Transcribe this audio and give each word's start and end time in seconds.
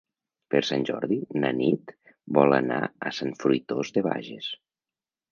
Per 0.53 0.59
Sant 0.67 0.85
Jordi 0.89 1.17
na 1.43 1.51
Nit 1.57 1.91
vol 2.37 2.55
anar 2.57 2.79
a 2.85 3.11
Sant 3.19 3.35
Fruitós 3.43 3.93
de 3.99 4.03
Bages. 4.07 4.49